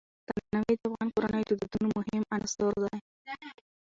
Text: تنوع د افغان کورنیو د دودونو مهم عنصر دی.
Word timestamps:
تنوع 0.27 0.71
د 0.79 0.83
افغان 0.87 1.07
کورنیو 1.15 1.47
د 1.59 1.59
دودونو 1.59 1.87
مهم 1.97 2.21
عنصر 2.35 2.73
دی. 2.83 2.97